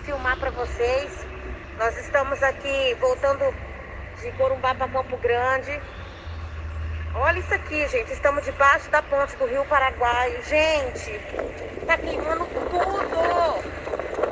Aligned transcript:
filmar 0.00 0.36
para 0.38 0.50
vocês. 0.50 1.26
Nós 1.78 1.96
estamos 1.98 2.42
aqui 2.42 2.96
voltando 3.00 3.54
de 4.20 4.30
Corumbá 4.32 4.74
para 4.74 4.88
Campo 4.88 5.16
Grande. 5.18 5.80
Olha 7.14 7.38
isso 7.38 7.54
aqui, 7.54 7.86
gente. 7.88 8.12
Estamos 8.12 8.44
debaixo 8.44 8.90
da 8.90 9.02
ponte 9.02 9.36
do 9.36 9.46
Rio 9.46 9.64
Paraguai. 9.66 10.38
Gente, 10.42 11.18
tá 11.86 11.96
queimando 11.96 12.46
tudo. 12.46 12.76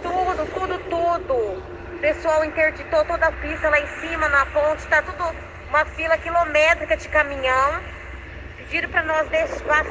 Tudo, 0.02 0.52
tudo, 0.52 0.78
tudo. 0.90 2.00
Pessoal 2.00 2.44
interditou 2.44 3.04
toda 3.04 3.26
a 3.26 3.32
pista 3.32 3.70
lá 3.70 3.80
em 3.80 3.86
cima 4.00 4.28
na 4.28 4.46
ponte. 4.46 4.86
Tá 4.86 5.02
tudo 5.02 5.24
uma 5.68 5.84
fila 5.86 6.18
quilométrica 6.18 6.96
de 6.96 7.08
caminhão. 7.08 7.80
Pediram 8.58 8.90
para 8.90 9.02
nós 9.02 9.28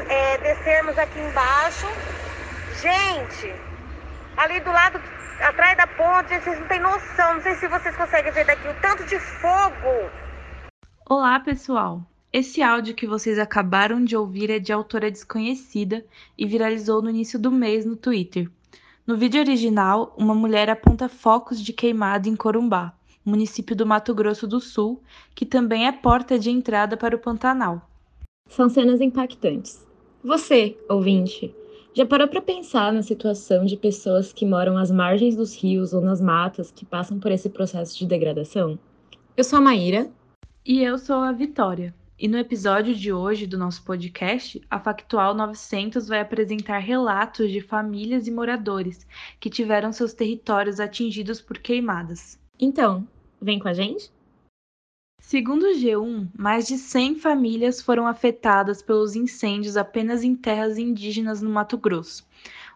é, 0.09 0.37
descermos 0.37 0.97
aqui 0.97 1.19
embaixo. 1.19 1.87
Gente, 2.81 3.53
ali 4.37 4.59
do 4.59 4.71
lado, 4.71 4.99
atrás 5.43 5.77
da 5.77 5.85
ponte, 5.85 6.39
vocês 6.39 6.59
não 6.59 6.67
têm 6.67 6.79
noção. 6.79 7.35
Não 7.35 7.41
sei 7.41 7.55
se 7.55 7.67
vocês 7.67 7.95
conseguem 7.95 8.31
ver 8.31 8.45
daqui 8.45 8.67
o 8.67 8.81
tanto 8.81 9.03
de 9.03 9.19
fogo. 9.19 10.09
Olá, 11.09 11.39
pessoal. 11.39 12.01
Esse 12.31 12.63
áudio 12.63 12.95
que 12.95 13.05
vocês 13.05 13.37
acabaram 13.37 14.03
de 14.03 14.15
ouvir 14.15 14.49
é 14.49 14.57
de 14.57 14.73
autora 14.73 15.11
desconhecida 15.11 16.03
e 16.37 16.47
viralizou 16.47 17.01
no 17.01 17.09
início 17.09 17.37
do 17.37 17.51
mês 17.51 17.85
no 17.85 17.95
Twitter. 17.95 18.49
No 19.05 19.17
vídeo 19.17 19.41
original, 19.41 20.13
uma 20.17 20.33
mulher 20.33 20.69
aponta 20.69 21.09
focos 21.09 21.61
de 21.61 21.73
queimado 21.73 22.29
em 22.29 22.35
Corumbá, 22.35 22.93
município 23.23 23.75
do 23.75 23.85
Mato 23.85 24.15
Grosso 24.15 24.47
do 24.47 24.59
Sul, 24.59 25.03
que 25.35 25.45
também 25.45 25.85
é 25.87 25.91
porta 25.91 26.39
de 26.39 26.49
entrada 26.49 26.95
para 26.95 27.15
o 27.15 27.19
Pantanal. 27.19 27.81
São 28.49 28.69
cenas 28.69 29.01
impactantes. 29.01 29.85
Você, 30.23 30.77
ouvinte, 30.89 31.53
já 31.95 32.05
parou 32.05 32.27
para 32.27 32.41
pensar 32.41 32.91
na 32.91 33.03
situação 33.03 33.65
de 33.65 33.77
pessoas 33.77 34.33
que 34.33 34.45
moram 34.45 34.77
às 34.77 34.89
margens 34.89 35.35
dos 35.35 35.55
rios 35.55 35.93
ou 35.93 36.01
nas 36.01 36.19
matas 36.19 36.71
que 36.71 36.83
passam 36.83 37.19
por 37.19 37.31
esse 37.31 37.49
processo 37.49 37.97
de 37.97 38.07
degradação? 38.07 38.79
Eu 39.37 39.43
sou 39.43 39.59
a 39.59 39.61
Maíra. 39.61 40.09
E 40.65 40.81
eu 40.81 40.97
sou 40.97 41.17
a 41.17 41.31
Vitória. 41.31 41.93
E 42.17 42.27
no 42.27 42.37
episódio 42.37 42.95
de 42.95 43.11
hoje 43.13 43.45
do 43.45 43.57
nosso 43.57 43.83
podcast, 43.83 44.59
a 44.71 44.79
Factual 44.79 45.35
900 45.35 46.07
vai 46.07 46.21
apresentar 46.21 46.79
relatos 46.79 47.51
de 47.51 47.61
famílias 47.61 48.27
e 48.27 48.31
moradores 48.31 49.05
que 49.39 49.49
tiveram 49.49 49.91
seus 49.91 50.13
territórios 50.13 50.79
atingidos 50.79 51.41
por 51.41 51.59
queimadas. 51.59 52.39
Então, 52.59 53.07
vem 53.41 53.59
com 53.59 53.67
a 53.67 53.73
gente? 53.73 54.09
Segundo 55.25 55.63
o 55.63 55.73
G1, 55.73 56.27
mais 56.37 56.67
de 56.67 56.77
100 56.77 57.15
famílias 57.15 57.81
foram 57.81 58.05
afetadas 58.05 58.81
pelos 58.81 59.15
incêndios 59.15 59.77
apenas 59.77 60.21
em 60.21 60.35
terras 60.35 60.77
indígenas 60.77 61.41
no 61.41 61.49
Mato 61.49 61.77
Grosso. 61.77 62.27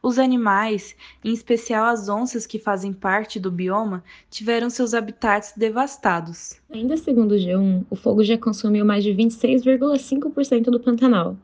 Os 0.01 0.17
animais, 0.17 0.95
em 1.25 1.33
especial 1.33 1.85
as 1.85 2.07
onças 2.07 2.47
que 2.47 2.57
fazem 2.57 2.93
parte 2.93 3.37
do 3.37 3.51
bioma, 3.51 4.01
tiveram 4.29 4.69
seus 4.69 4.93
habitats 4.93 5.53
devastados. 5.57 6.55
Ainda 6.71 6.95
segundo 6.95 7.33
o 7.33 7.37
G1, 7.37 7.85
o 7.89 7.95
fogo 7.97 8.23
já 8.23 8.37
consumiu 8.37 8.85
mais 8.85 9.03
de 9.03 9.11
26,5% 9.11 10.71
do 10.71 10.79
Pantanal. 10.79 11.35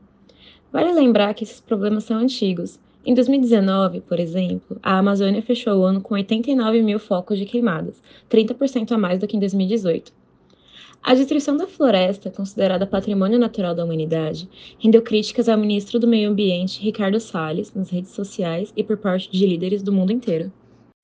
Vale 0.72 0.90
lembrar 0.90 1.34
que 1.34 1.44
esses 1.44 1.60
problemas 1.60 2.04
são 2.04 2.16
antigos. 2.16 2.80
Em 3.04 3.14
2019, 3.14 4.00
por 4.00 4.18
exemplo, 4.18 4.80
a 4.82 4.98
Amazônia 4.98 5.42
fechou 5.42 5.80
o 5.80 5.84
ano 5.84 6.00
com 6.00 6.14
89 6.14 6.82
mil 6.82 6.98
focos 6.98 7.38
de 7.38 7.44
queimadas, 7.44 8.02
30% 8.30 8.90
a 8.90 8.98
mais 8.98 9.20
do 9.20 9.28
que 9.28 9.36
em 9.36 9.40
2018. 9.40 10.23
A 11.06 11.12
destruição 11.12 11.54
da 11.54 11.66
floresta, 11.66 12.30
considerada 12.30 12.86
patrimônio 12.86 13.38
natural 13.38 13.74
da 13.74 13.84
humanidade, 13.84 14.48
rendeu 14.78 15.02
críticas 15.02 15.50
ao 15.50 15.58
ministro 15.58 16.00
do 16.00 16.08
Meio 16.08 16.30
Ambiente, 16.30 16.80
Ricardo 16.80 17.20
Salles, 17.20 17.74
nas 17.74 17.90
redes 17.90 18.12
sociais 18.12 18.72
e 18.74 18.82
por 18.82 18.96
parte 18.96 19.30
de 19.30 19.46
líderes 19.46 19.82
do 19.82 19.92
mundo 19.92 20.12
inteiro. 20.12 20.50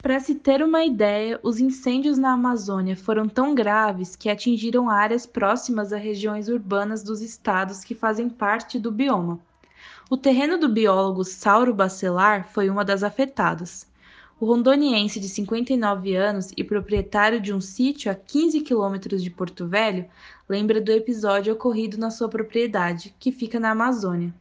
Para 0.03 0.19
se 0.19 0.37
ter 0.37 0.63
uma 0.63 0.83
ideia, 0.87 1.39
os 1.43 1.61
incêndios 1.61 2.17
na 2.17 2.33
Amazônia 2.33 2.97
foram 2.97 3.29
tão 3.29 3.55
graves 3.55 4.17
que 4.17 4.31
atingiram 4.31 4.89
áreas 4.89 5.27
próximas 5.27 5.93
a 5.93 5.99
regiões 5.99 6.49
urbanas 6.49 7.03
dos 7.03 7.21
estados 7.21 7.85
que 7.85 7.95
fazem 7.95 8.31
parte 8.31 8.79
do 8.79 8.91
bioma. 8.91 9.39
O 10.09 10.17
terreno 10.17 10.57
do 10.57 10.71
biólogo 10.71 11.25
Sauro 11.25 11.75
Bacelar 11.75 12.49
foi 12.55 12.71
uma 12.71 12.87
das 12.87 13.03
afetadas. 13.03 13.87
O 14.41 14.47
rondoniense 14.47 15.21
de 15.21 15.29
59 15.29 16.17
anos 16.17 16.51
e 16.57 16.65
proprietário 16.65 17.39
de 17.43 17.53
um 17.53 17.61
sítio 17.61 18.11
a 18.11 18.15
15 18.15 18.63
quilômetros 18.63 19.23
de 19.23 19.31
Porto 19.31 19.69
Velho 19.69 20.07
lembra 20.49 20.81
do 20.81 20.91
episódio 20.91 21.53
ocorrido 21.53 21.99
na 21.99 22.09
sua 22.11 22.27
propriedade, 22.27 23.15
que 23.21 23.31
fica 23.31 23.61
na 23.61 23.73
Amazônia. 23.73 24.33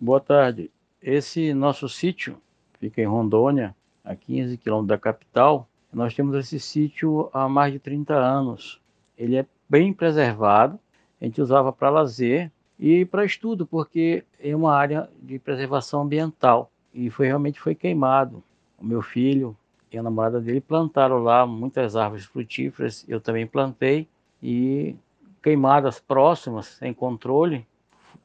Boa 0.00 0.20
tarde. 0.20 0.70
Esse 1.02 1.52
nosso 1.52 1.86
sítio 1.86 2.40
fica 2.78 3.02
em 3.02 3.04
Rondônia, 3.04 3.76
a 4.02 4.16
15 4.16 4.56
quilômetros 4.56 4.88
da 4.88 4.98
capital. 4.98 5.68
Nós 5.92 6.14
temos 6.14 6.34
esse 6.34 6.58
sítio 6.58 7.28
há 7.30 7.46
mais 7.46 7.74
de 7.74 7.78
30 7.78 8.14
anos. 8.14 8.80
Ele 9.18 9.36
é 9.36 9.44
bem 9.68 9.92
preservado. 9.92 10.80
A 11.20 11.26
gente 11.26 11.42
usava 11.42 11.70
para 11.74 11.90
lazer 11.90 12.50
e 12.78 13.04
para 13.04 13.26
estudo, 13.26 13.66
porque 13.66 14.24
é 14.42 14.56
uma 14.56 14.74
área 14.74 15.10
de 15.20 15.38
preservação 15.38 16.00
ambiental 16.00 16.72
e 16.94 17.10
foi 17.10 17.26
realmente 17.26 17.60
foi 17.60 17.74
queimado 17.74 18.42
o 18.80 18.86
meu 18.86 19.02
filho 19.02 19.56
e 19.92 19.98
a 19.98 20.02
namorada 20.02 20.40
dele 20.40 20.60
plantaram 20.60 21.18
lá 21.18 21.46
muitas 21.46 21.96
árvores 21.96 22.24
frutíferas, 22.24 23.04
eu 23.08 23.20
também 23.20 23.46
plantei 23.46 24.08
e 24.42 24.94
queimadas 25.42 25.98
próximas, 25.98 26.66
sem 26.66 26.92
controle, 26.92 27.66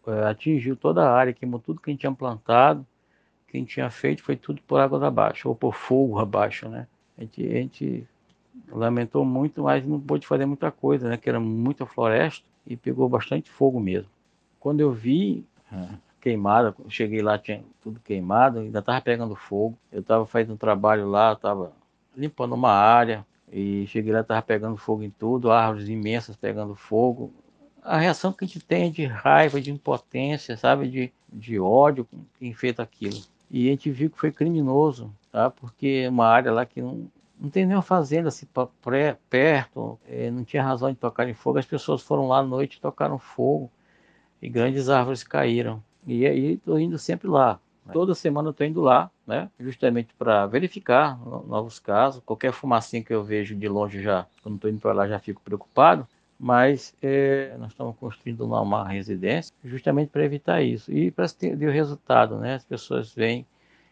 eh, 0.07 0.27
atingiu 0.27 0.75
toda 0.75 1.03
a 1.03 1.13
área, 1.13 1.33
queimou 1.33 1.59
tudo 1.59 1.81
que 1.81 1.89
a 1.89 1.93
gente 1.93 2.01
tinha 2.01 2.11
plantado, 2.11 2.85
que 3.47 3.57
a 3.57 3.59
gente 3.59 3.73
tinha 3.73 3.89
feito, 3.89 4.23
foi 4.23 4.35
tudo 4.35 4.61
por 4.67 4.79
água 4.79 5.05
abaixo, 5.05 5.49
ou 5.49 5.55
por 5.55 5.73
fogo 5.73 6.19
abaixo, 6.19 6.69
né? 6.69 6.87
A 7.17 7.21
gente, 7.21 7.47
a 7.47 7.55
gente 7.55 8.07
lamentou 8.69 9.25
muito, 9.25 9.63
mas 9.63 9.85
não 9.85 9.99
pôde 9.99 10.27
fazer 10.27 10.45
muita 10.45 10.71
coisa, 10.71 11.09
né? 11.09 11.17
Que 11.17 11.29
era 11.29 11.39
muita 11.39 11.85
floresta 11.85 12.45
e 12.67 12.75
pegou 12.75 13.07
bastante 13.07 13.49
fogo 13.49 13.79
mesmo. 13.79 14.09
Quando 14.59 14.81
eu 14.81 14.91
vi, 14.91 15.45
ah, 15.71 15.95
queimada. 16.25 16.75
Cheguei 16.89 17.21
lá, 17.21 17.37
tinha 17.37 17.63
tudo 17.83 17.99
queimado, 17.99 18.57
ainda 18.57 18.79
estava 18.79 18.99
pegando 18.99 19.35
fogo. 19.35 19.77
Eu 19.91 19.99
estava 19.99 20.25
fazendo 20.25 20.53
um 20.53 20.57
trabalho 20.57 21.07
lá, 21.07 21.33
estava 21.33 21.71
limpando 22.17 22.55
uma 22.55 22.71
área 22.71 23.23
e 23.51 23.85
cheguei 23.87 24.11
lá, 24.11 24.21
estava 24.21 24.41
pegando 24.41 24.75
fogo 24.75 25.03
em 25.03 25.11
tudo, 25.11 25.51
árvores 25.51 25.87
imensas 25.87 26.35
pegando 26.35 26.73
fogo. 26.73 27.31
A 27.83 27.99
reação 27.99 28.33
que 28.33 28.43
a 28.43 28.47
gente 28.47 28.59
tem 28.59 28.87
é 28.87 28.89
de 28.89 29.05
raiva, 29.05 29.61
de 29.61 29.71
impotência, 29.71 30.57
sabe, 30.57 30.89
de, 30.89 31.13
de 31.31 31.59
ódio 31.59 32.05
com 32.05 32.17
quem 32.39 32.51
fez 32.55 32.79
aquilo. 32.79 33.21
E 33.51 33.67
a 33.67 33.71
gente 33.71 33.91
viu 33.91 34.09
que 34.09 34.17
foi 34.17 34.31
criminoso, 34.31 35.13
tá? 35.31 35.51
Porque 35.51 36.01
é 36.05 36.09
uma 36.09 36.25
área 36.25 36.51
lá 36.51 36.65
que 36.65 36.81
não, 36.81 37.07
não 37.39 37.51
tem 37.51 37.67
nenhuma 37.67 37.83
fazenda 37.83 38.29
assim 38.29 38.47
pré, 38.81 39.15
perto, 39.29 39.99
é, 40.07 40.31
não 40.31 40.43
tinha 40.43 40.63
razão 40.63 40.89
de 40.89 40.97
tocar 40.97 41.29
em 41.29 41.35
fogo. 41.35 41.59
As 41.59 41.67
pessoas 41.67 42.01
foram 42.01 42.27
lá 42.27 42.39
à 42.39 42.43
noite 42.43 42.77
e 42.77 42.81
tocaram 42.81 43.19
fogo 43.19 43.69
e 44.41 44.49
grandes 44.49 44.89
árvores 44.89 45.23
caíram. 45.23 45.83
E 46.05 46.25
aí 46.25 46.53
estou 46.53 46.79
indo 46.79 46.97
sempre 46.97 47.27
lá. 47.27 47.59
Toda 47.93 48.15
semana 48.15 48.49
estou 48.49 48.65
indo 48.65 48.81
lá, 48.81 49.11
né? 49.27 49.49
Justamente 49.59 50.13
para 50.17 50.47
verificar 50.47 51.19
novos 51.45 51.77
casos. 51.77 52.21
Qualquer 52.25 52.51
fumacinha 52.51 53.03
que 53.03 53.13
eu 53.13 53.23
vejo 53.23 53.55
de 53.55 53.67
longe 53.67 54.01
já, 54.01 54.25
quando 54.41 54.55
estou 54.55 54.71
indo 54.71 54.79
para 54.79 54.93
lá, 54.93 55.07
já 55.07 55.19
fico 55.19 55.41
preocupado. 55.41 56.07
Mas 56.39 56.95
é, 57.01 57.55
nós 57.59 57.71
estamos 57.71 57.95
construindo 57.97 58.41
uma, 58.41 58.59
uma 58.59 58.87
residência 58.87 59.53
justamente 59.63 60.09
para 60.09 60.25
evitar 60.25 60.61
isso. 60.63 60.91
E 60.91 61.11
para 61.11 61.29
ter 61.29 61.55
o 61.55 61.71
resultado, 61.71 62.37
né? 62.39 62.55
As 62.55 62.65
pessoas 62.65 63.13
veem 63.13 63.45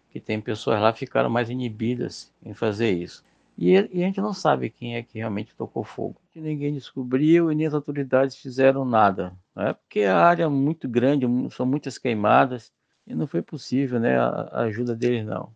que 0.10 0.20
tem 0.20 0.42
pessoas 0.42 0.82
lá 0.82 0.92
ficaram 0.92 1.30
mais 1.30 1.50
inibidas 1.50 2.32
em 2.44 2.54
fazer 2.54 2.92
isso. 2.92 3.24
E, 3.58 3.74
e, 3.74 4.04
a 4.04 4.08
gente 4.08 4.22
não 4.22 4.34
sabe 4.34 4.70
quem 4.70 4.96
é 4.96 5.04
que 5.04 5.20
realmente 5.20 5.56
tocou 5.56 5.84
fogo. 5.84 6.16
Ninguém 6.36 6.74
descobriu 6.74 7.52
e 7.52 7.56
nem 7.56 7.68
as 7.68 7.74
autoridades 7.74 8.36
fizeram 8.36 8.84
nada. 8.84 9.34
Né? 9.56 9.74
Porque 9.74 10.02
a 10.02 10.18
área 10.18 10.44
é 10.44 10.48
muito 10.48 10.88
grande, 10.88 11.26
são 11.52 11.66
muitas 11.66 11.98
queimadas, 11.98 12.72
e 13.06 13.14
não 13.14 13.28
foi 13.28 13.42
possível 13.42 14.00
né, 14.00 14.18
a, 14.18 14.62
ajuda 14.62 14.96
deles, 14.96 15.26
não. 15.26 15.54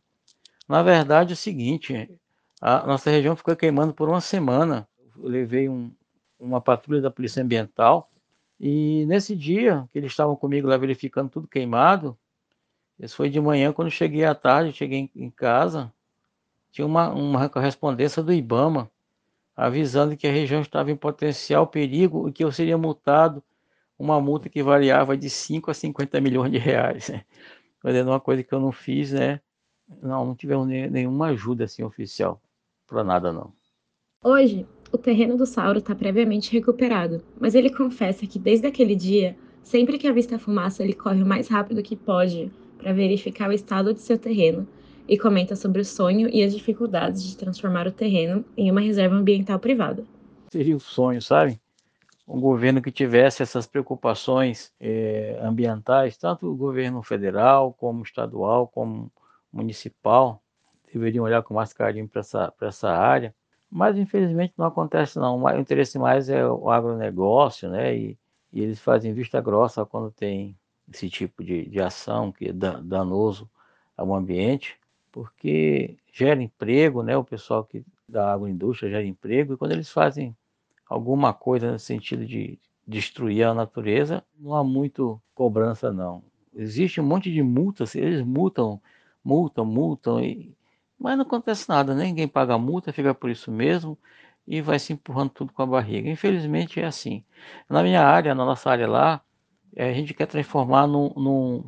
Na 0.67 0.83
verdade, 0.83 1.31
é 1.31 1.33
o 1.33 1.37
seguinte: 1.37 2.09
a 2.61 2.85
nossa 2.85 3.09
região 3.09 3.35
ficou 3.35 3.55
queimando 3.55 3.93
por 3.93 4.09
uma 4.09 4.19
semana. 4.19 4.87
Eu 5.15 5.27
levei 5.27 5.69
um, 5.69 5.91
uma 6.39 6.59
patrulha 6.59 7.01
da 7.01 7.11
Polícia 7.11 7.41
Ambiental, 7.41 8.11
e 8.59 9.05
nesse 9.05 9.35
dia 9.35 9.87
que 9.91 9.99
eles 9.99 10.11
estavam 10.11 10.35
comigo 10.35 10.67
lá 10.67 10.77
verificando 10.77 11.29
tudo 11.29 11.47
queimado, 11.47 12.17
isso 12.99 13.15
foi 13.15 13.29
de 13.29 13.39
manhã, 13.39 13.71
quando 13.71 13.91
cheguei 13.91 14.25
à 14.25 14.33
tarde, 14.33 14.73
cheguei 14.73 15.09
em, 15.15 15.29
casa 15.29 15.93
tinha 16.71 16.85
uma, 16.85 17.09
uma 17.09 17.49
correspondência 17.49 18.21
do 18.21 18.33
IBAMA 18.33 18.89
avisando 19.55 20.15
que 20.15 20.27
a 20.27 20.31
região 20.31 20.61
estava 20.61 20.91
em 20.91 20.95
potencial 20.95 21.65
perigo 21.65 22.29
e 22.29 22.31
que 22.31 22.43
eu 22.43 22.51
seria 22.51 22.77
multado 22.77 23.43
uma 23.97 24.21
multa 24.21 24.49
que 24.49 24.61
variava 24.61 25.17
de 25.17 25.29
5 25.29 25.71
a 25.71 25.73
50 25.73 26.21
milhões 26.21 26.51
de 26.51 26.57
reais. 26.57 27.09
Né? 27.09 27.23
Fazendo 27.81 28.09
uma 28.09 28.19
coisa 28.19 28.43
que 28.43 28.53
eu 28.53 28.59
não 28.59 28.71
fiz, 28.71 29.11
né? 29.11 29.39
Não, 30.01 30.25
não 30.25 30.35
tivemos 30.35 30.67
nenhuma 30.67 31.27
ajuda 31.27 31.63
assim 31.63 31.83
oficial 31.83 32.41
para 32.85 33.03
nada 33.03 33.31
não. 33.31 33.53
Hoje, 34.23 34.65
o 34.91 34.97
terreno 34.97 35.37
do 35.37 35.45
Sauro 35.45 35.79
está 35.79 35.93
previamente 35.93 36.51
recuperado, 36.51 37.21
mas 37.39 37.53
ele 37.53 37.69
confessa 37.69 38.25
que 38.25 38.39
desde 38.39 38.67
aquele 38.67 38.95
dia, 38.95 39.37
sempre 39.61 39.97
que 39.97 40.07
avista 40.07 40.35
a 40.35 40.39
fumaça, 40.39 40.83
ele 40.83 40.93
corre 40.93 41.21
o 41.21 41.25
mais 41.25 41.47
rápido 41.47 41.83
que 41.83 41.95
pode 41.95 42.51
para 42.77 42.93
verificar 42.93 43.49
o 43.49 43.53
estado 43.53 43.93
de 43.93 44.01
seu 44.01 44.17
terreno 44.17 44.67
e 45.07 45.17
comenta 45.17 45.55
sobre 45.55 45.81
o 45.81 45.85
sonho 45.85 46.29
e 46.33 46.43
as 46.43 46.53
dificuldades 46.53 47.23
de 47.23 47.37
transformar 47.37 47.87
o 47.87 47.91
terreno 47.91 48.43
em 48.57 48.71
uma 48.71 48.81
reserva 48.81 49.15
ambiental 49.15 49.59
privada. 49.59 50.03
Seria 50.51 50.75
o 50.75 50.79
sonho, 50.79 51.21
sabe? 51.21 51.59
Um 52.27 52.41
governo 52.41 52.81
que 52.81 52.91
tivesse 52.91 53.41
essas 53.41 53.65
preocupações 53.65 54.73
é, 54.79 55.39
ambientais, 55.41 56.17
tanto 56.17 56.51
o 56.51 56.55
governo 56.55 57.01
federal, 57.01 57.73
como 57.73 58.03
estadual, 58.03 58.67
como 58.67 59.11
municipal, 59.51 60.41
deveriam 60.91 61.23
olhar 61.23 61.41
com 61.41 61.53
mais 61.53 61.71
carinho 61.73 62.07
para 62.07 62.19
essa, 62.19 62.53
essa 62.61 62.89
área. 62.89 63.33
Mas, 63.69 63.97
infelizmente, 63.97 64.53
não 64.57 64.65
acontece, 64.65 65.17
não. 65.19 65.41
O 65.41 65.59
interesse 65.59 65.97
mais 65.97 66.29
é 66.29 66.45
o 66.45 66.69
agronegócio, 66.69 67.69
né? 67.69 67.95
E, 67.95 68.17
e 68.51 68.61
eles 68.61 68.79
fazem 68.79 69.13
vista 69.13 69.41
grossa 69.41 69.85
quando 69.85 70.11
tem 70.11 70.57
esse 70.91 71.09
tipo 71.09 71.43
de, 71.43 71.65
de 71.65 71.81
ação 71.81 72.31
que 72.31 72.49
é 72.49 72.53
danoso 72.53 73.49
ao 73.95 74.13
ambiente, 74.13 74.77
porque 75.11 75.97
gera 76.13 76.41
emprego, 76.41 77.03
né? 77.03 77.17
O 77.17 77.23
pessoal 77.23 77.63
que 77.63 77.83
da 78.07 78.33
agroindústria 78.33 78.89
gera 78.89 79.03
emprego, 79.03 79.53
e 79.53 79.57
quando 79.57 79.73
eles 79.73 79.89
fazem 79.89 80.35
alguma 80.89 81.33
coisa 81.33 81.71
no 81.71 81.79
sentido 81.79 82.25
de 82.25 82.59
destruir 82.87 83.43
a 83.43 83.53
natureza, 83.53 84.23
não 84.39 84.55
há 84.55 84.63
muito 84.63 85.21
cobrança, 85.35 85.91
não. 85.91 86.23
Existe 86.55 87.01
um 87.01 87.03
monte 87.03 87.31
de 87.31 87.43
multas, 87.43 87.95
eles 87.95 88.21
multam, 88.21 88.81
multam, 89.23 89.65
multam, 89.65 90.21
e, 90.21 90.55
mas 90.97 91.17
não 91.17 91.23
acontece 91.23 91.67
nada, 91.69 91.93
né? 91.93 92.05
ninguém 92.05 92.27
paga 92.27 92.53
a 92.55 92.57
multa, 92.57 92.93
fica 92.93 93.13
por 93.13 93.29
isso 93.29 93.51
mesmo 93.51 93.97
e 94.47 94.61
vai 94.61 94.79
se 94.79 94.93
empurrando 94.93 95.31
tudo 95.31 95.51
com 95.51 95.61
a 95.61 95.65
barriga. 95.65 96.09
Infelizmente 96.09 96.79
é 96.79 96.85
assim. 96.85 97.23
Na 97.69 97.83
minha 97.83 98.01
área, 98.01 98.33
na 98.33 98.45
nossa 98.45 98.69
área 98.71 98.87
lá, 98.87 99.21
é, 99.75 99.89
a 99.89 99.93
gente 99.93 100.13
quer 100.13 100.25
transformar 100.25 100.87
num, 100.87 101.11
num, 101.15 101.63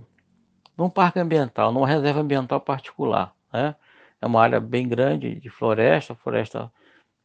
num 0.78 0.90
parque 0.90 1.20
ambiental, 1.20 1.72
numa 1.74 1.88
reserva 1.88 2.22
ambiental 2.22 2.62
particular. 2.62 3.36
Né? 3.52 3.76
É 4.22 4.26
uma 4.26 4.42
área 4.42 4.60
bem 4.60 4.88
grande 4.88 5.36
de 5.36 5.50
floresta, 5.50 6.16
floresta 6.16 6.72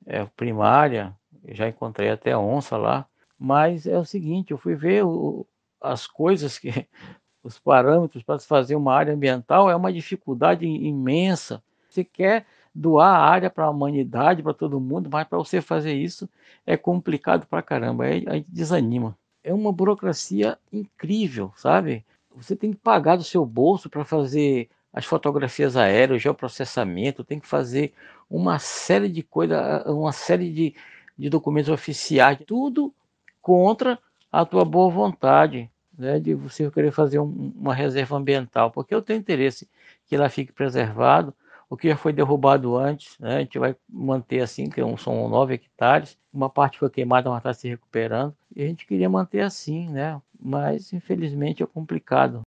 é, 0.06 0.24
primária, 0.36 1.16
já 1.48 1.68
encontrei 1.68 2.10
até 2.10 2.36
onça 2.36 2.76
lá, 2.76 3.06
mas 3.38 3.86
é 3.86 3.98
o 3.98 4.04
seguinte, 4.04 4.50
eu 4.50 4.58
fui 4.58 4.74
ver 4.74 5.04
o, 5.04 5.46
as 5.80 6.06
coisas 6.06 6.58
que 6.58 6.70
os 7.42 7.58
parâmetros 7.58 8.22
para 8.22 8.38
se 8.38 8.46
fazer 8.46 8.74
uma 8.74 8.94
área 8.94 9.12
ambiental 9.12 9.70
é 9.70 9.76
uma 9.76 9.92
dificuldade 9.92 10.64
imensa. 10.64 11.62
Você 11.88 12.02
quer 12.02 12.46
doar 12.74 13.14
a 13.14 13.28
área 13.28 13.50
para 13.50 13.66
a 13.66 13.70
humanidade, 13.70 14.42
para 14.42 14.54
todo 14.54 14.80
mundo, 14.80 15.08
mas 15.12 15.28
para 15.28 15.38
você 15.38 15.60
fazer 15.60 15.94
isso 15.94 16.28
é 16.66 16.76
complicado 16.76 17.46
para 17.46 17.62
caramba, 17.62 18.04
aí 18.04 18.24
a 18.26 18.34
gente 18.34 18.50
desanima. 18.50 19.16
É 19.42 19.52
uma 19.52 19.70
burocracia 19.70 20.58
incrível, 20.72 21.52
sabe? 21.56 22.04
Você 22.34 22.56
tem 22.56 22.72
que 22.72 22.78
pagar 22.78 23.16
do 23.16 23.22
seu 23.22 23.44
bolso 23.44 23.88
para 23.88 24.04
fazer 24.04 24.68
as 24.92 25.04
fotografias 25.04 25.76
aéreas, 25.76 26.16
o 26.16 26.22
geoprocessamento, 26.22 27.24
tem 27.24 27.38
que 27.38 27.46
fazer 27.46 27.92
uma 28.30 28.58
série 28.58 29.08
de 29.08 29.22
coisas, 29.22 29.58
uma 29.86 30.12
série 30.12 30.50
de, 30.50 30.74
de 31.16 31.28
documentos 31.28 31.70
oficiais, 31.70 32.38
tudo 32.46 32.92
contra 33.40 33.98
a 34.30 34.44
tua 34.44 34.64
boa 34.64 34.90
vontade, 34.90 35.70
né, 35.96 36.18
de 36.18 36.34
você 36.34 36.68
querer 36.70 36.90
fazer 36.90 37.18
um, 37.18 37.52
uma 37.54 37.74
reserva 37.74 38.16
ambiental, 38.16 38.70
porque 38.70 38.94
eu 38.94 39.02
tenho 39.02 39.20
interesse 39.20 39.68
que 40.06 40.16
ela 40.16 40.28
fique 40.28 40.52
preservado, 40.52 41.32
o 41.70 41.76
que 41.76 41.88
já 41.88 41.96
foi 41.96 42.12
derrubado 42.12 42.76
antes, 42.76 43.18
né, 43.18 43.36
a 43.36 43.40
gente 43.40 43.58
vai 43.58 43.76
manter 43.88 44.40
assim, 44.40 44.68
que 44.68 44.80
é 44.80 44.96
são 44.96 45.28
nove 45.28 45.54
hectares, 45.54 46.18
uma 46.32 46.50
parte 46.50 46.78
foi 46.78 46.90
queimada, 46.90 47.30
mas 47.30 47.38
está 47.38 47.54
se 47.54 47.68
recuperando, 47.68 48.34
e 48.54 48.62
a 48.62 48.66
gente 48.66 48.86
queria 48.86 49.08
manter 49.08 49.40
assim, 49.40 49.88
né, 49.88 50.20
mas 50.40 50.92
infelizmente 50.92 51.62
é 51.62 51.66
complicado. 51.66 52.42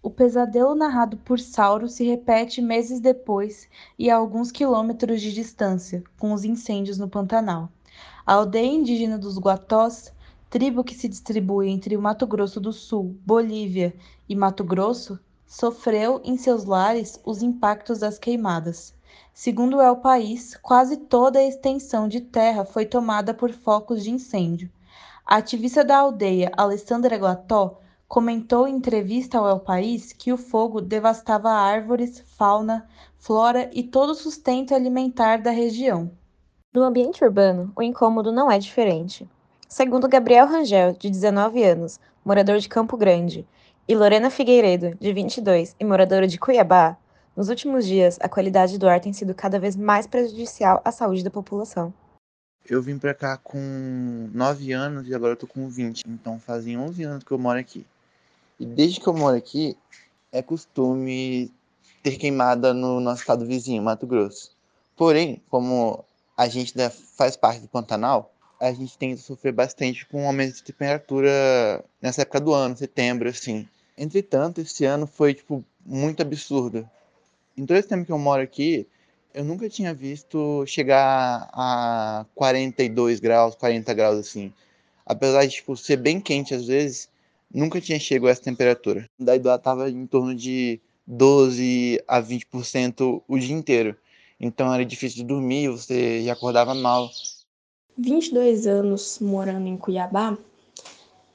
O 0.00 0.10
pesadelo 0.10 0.74
narrado 0.74 1.16
por 1.18 1.38
Sauro 1.38 1.88
se 1.88 2.04
repete 2.04 2.62
meses 2.62 3.00
depois 3.00 3.68
e 3.98 4.08
a 4.08 4.16
alguns 4.16 4.50
quilômetros 4.50 5.20
de 5.20 5.34
distância, 5.34 6.02
com 6.18 6.32
os 6.32 6.44
incêndios 6.44 6.98
no 6.98 7.08
Pantanal. 7.08 7.68
A 8.28 8.34
aldeia 8.34 8.66
indígena 8.66 9.16
dos 9.16 9.38
Guatós, 9.38 10.12
tribo 10.50 10.84
que 10.84 10.94
se 10.94 11.08
distribui 11.08 11.70
entre 11.70 11.96
o 11.96 12.02
Mato 12.02 12.26
Grosso 12.26 12.60
do 12.60 12.74
Sul, 12.74 13.16
Bolívia 13.24 13.96
e 14.28 14.36
Mato 14.36 14.62
Grosso, 14.62 15.18
sofreu 15.46 16.20
em 16.22 16.36
seus 16.36 16.66
lares 16.66 17.18
os 17.24 17.42
impactos 17.42 18.00
das 18.00 18.18
queimadas. 18.18 18.94
Segundo 19.32 19.80
El 19.80 19.96
País, 19.96 20.54
quase 20.60 20.98
toda 20.98 21.38
a 21.38 21.46
extensão 21.46 22.06
de 22.06 22.20
terra 22.20 22.66
foi 22.66 22.84
tomada 22.84 23.32
por 23.32 23.50
focos 23.50 24.04
de 24.04 24.10
incêndio. 24.10 24.70
A 25.24 25.36
ativista 25.36 25.82
da 25.82 25.96
aldeia, 25.96 26.52
Alessandra 26.54 27.16
Guató, 27.16 27.80
comentou 28.06 28.68
em 28.68 28.76
entrevista 28.76 29.38
ao 29.38 29.48
El 29.48 29.60
País 29.60 30.12
que 30.12 30.34
o 30.34 30.36
fogo 30.36 30.82
devastava 30.82 31.48
árvores, 31.48 32.22
fauna, 32.36 32.86
flora 33.16 33.70
e 33.72 33.82
todo 33.82 34.10
o 34.10 34.14
sustento 34.14 34.74
alimentar 34.74 35.38
da 35.38 35.50
região. 35.50 36.10
No 36.78 36.84
ambiente 36.84 37.24
urbano, 37.24 37.72
o 37.74 37.82
incômodo 37.82 38.30
não 38.30 38.48
é 38.48 38.56
diferente. 38.56 39.28
Segundo 39.68 40.06
Gabriel 40.06 40.46
Rangel, 40.46 40.92
de 40.92 41.10
19 41.10 41.64
anos, 41.64 41.98
morador 42.24 42.60
de 42.60 42.68
Campo 42.68 42.96
Grande, 42.96 43.44
e 43.88 43.96
Lorena 43.96 44.30
Figueiredo, 44.30 44.96
de 45.00 45.12
22 45.12 45.74
e 45.80 45.84
moradora 45.84 46.28
de 46.28 46.38
Cuiabá, 46.38 46.96
nos 47.36 47.48
últimos 47.48 47.84
dias 47.84 48.16
a 48.20 48.28
qualidade 48.28 48.78
do 48.78 48.88
ar 48.88 49.00
tem 49.00 49.12
sido 49.12 49.34
cada 49.34 49.58
vez 49.58 49.74
mais 49.74 50.06
prejudicial 50.06 50.80
à 50.84 50.92
saúde 50.92 51.24
da 51.24 51.32
população. 51.32 51.92
Eu 52.64 52.80
vim 52.80 52.96
pra 52.96 53.12
cá 53.12 53.36
com 53.36 54.30
9 54.32 54.70
anos 54.70 55.08
e 55.08 55.14
agora 55.16 55.32
eu 55.32 55.36
tô 55.36 55.48
com 55.48 55.68
20, 55.68 56.04
então 56.06 56.38
fazem 56.38 56.78
11 56.78 57.02
anos 57.02 57.24
que 57.24 57.32
eu 57.32 57.38
moro 57.40 57.58
aqui. 57.58 57.84
E 58.60 58.64
desde 58.64 59.00
que 59.00 59.08
eu 59.08 59.14
moro 59.14 59.36
aqui, 59.36 59.76
é 60.30 60.40
costume 60.40 61.50
ter 62.04 62.16
queimada 62.16 62.72
no 62.72 63.00
nosso 63.00 63.22
estado 63.22 63.44
vizinho, 63.44 63.82
Mato 63.82 64.06
Grosso. 64.06 64.56
Porém, 64.96 65.42
como 65.50 66.04
a 66.38 66.46
gente 66.46 66.72
faz 67.16 67.36
parte 67.36 67.60
do 67.60 67.66
Pantanal, 67.66 68.32
a 68.60 68.72
gente 68.72 68.96
tem 68.96 69.10
que 69.10 69.20
sofrer 69.20 69.52
bastante 69.52 70.06
com 70.06 70.24
aumento 70.24 70.54
de 70.54 70.62
temperatura 70.62 71.84
nessa 72.00 72.22
época 72.22 72.38
do 72.38 72.54
ano, 72.54 72.76
setembro, 72.76 73.28
assim. 73.28 73.66
Entretanto, 73.96 74.60
esse 74.60 74.84
ano 74.84 75.04
foi, 75.04 75.34
tipo, 75.34 75.64
muito 75.84 76.22
absurdo. 76.22 76.88
Em 77.56 77.66
todo 77.66 77.76
esse 77.76 77.88
tempo 77.88 78.06
que 78.06 78.12
eu 78.12 78.18
moro 78.20 78.40
aqui, 78.40 78.86
eu 79.34 79.44
nunca 79.44 79.68
tinha 79.68 79.92
visto 79.92 80.64
chegar 80.64 81.50
a 81.52 82.24
42 82.36 83.18
graus, 83.18 83.56
40 83.56 83.92
graus, 83.92 84.18
assim. 84.20 84.52
Apesar 85.04 85.44
de, 85.44 85.54
tipo, 85.56 85.76
ser 85.76 85.96
bem 85.96 86.20
quente 86.20 86.54
às 86.54 86.68
vezes, 86.68 87.08
nunca 87.52 87.80
tinha 87.80 87.98
chegado 87.98 88.28
a 88.28 88.30
essa 88.30 88.42
temperatura. 88.42 89.10
Daí 89.18 89.40
do 89.40 89.58
tava 89.58 89.90
em 89.90 90.06
torno 90.06 90.36
de 90.36 90.80
12 91.04 92.00
a 92.06 92.22
20% 92.22 93.24
o 93.26 93.38
dia 93.38 93.56
inteiro. 93.56 93.96
Então 94.40 94.72
era 94.72 94.84
difícil 94.84 95.18
de 95.18 95.24
dormir, 95.24 95.68
você 95.68 96.26
acordava 96.30 96.74
mal. 96.74 97.10
22 97.96 98.66
anos 98.66 99.18
morando 99.20 99.66
em 99.66 99.76
Cuiabá, 99.76 100.38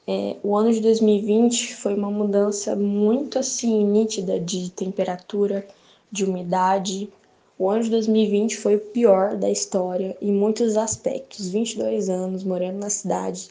é, 0.06 0.36
o 0.44 0.56
ano 0.56 0.74
de 0.74 0.82
2020 0.82 1.76
foi 1.76 1.94
uma 1.94 2.12
mudança 2.12 2.76
muito 2.76 3.40
assim 3.40 3.86
nítida 3.86 4.40
de 4.40 4.70
temperatura, 4.72 5.66
de 6.12 6.26
umidade. 6.26 7.10
O 7.58 7.70
ano 7.70 7.84
de 7.84 7.90
2020 7.90 8.58
foi 8.58 8.76
o 8.76 8.80
pior 8.80 9.38
da 9.38 9.50
história 9.50 10.18
em 10.22 10.32
muitos 10.32 10.76
aspectos. 10.76 11.50
22 11.50 12.10
anos 12.10 12.44
morando 12.44 12.80
na 12.80 12.90
cidade, 12.90 13.50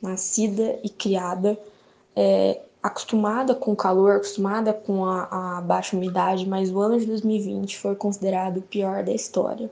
nascida 0.00 0.78
e 0.82 0.90
criada, 0.90 1.58
é, 2.14 2.60
acostumada 2.84 3.54
com 3.54 3.72
o 3.72 3.76
calor, 3.76 4.16
acostumada 4.16 4.70
com 4.74 5.06
a, 5.06 5.56
a, 5.56 5.60
baixa 5.62 5.96
umidade, 5.96 6.46
mas 6.46 6.70
o 6.70 6.78
ano 6.78 7.00
de 7.00 7.06
2020 7.06 7.78
foi 7.78 7.96
considerado 7.96 8.58
o 8.58 8.62
pior 8.62 9.02
da 9.02 9.10
história, 9.10 9.70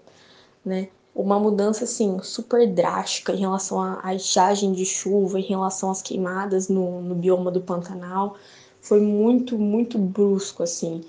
né? 0.64 0.88
Uma 1.14 1.38
mudança 1.38 1.84
assim 1.84 2.18
super 2.22 2.66
drástica 2.66 3.34
em 3.34 3.40
relação 3.40 3.82
à 4.02 4.14
estiagem 4.14 4.72
de 4.72 4.86
chuva, 4.86 5.38
em 5.38 5.42
relação 5.42 5.90
às 5.90 6.00
queimadas 6.00 6.70
no, 6.70 7.02
no 7.02 7.14
bioma 7.14 7.50
do 7.50 7.60
Pantanal, 7.60 8.36
foi 8.80 8.98
muito 8.98 9.58
muito 9.58 9.98
brusco 9.98 10.62
assim. 10.62 11.02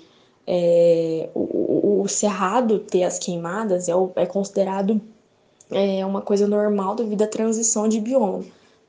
É, 0.46 1.30
o, 1.34 2.02
o, 2.02 2.06
cerrado 2.06 2.80
ter 2.80 3.04
as 3.04 3.18
queimadas 3.18 3.88
é, 3.88 3.92
é 4.16 4.26
considerado 4.26 5.00
é, 5.70 6.04
uma 6.04 6.20
coisa 6.20 6.46
normal 6.46 6.94
devido 6.94 7.22
à 7.22 7.26
transição 7.26 7.88
de 7.88 7.98
bioma 7.98 8.44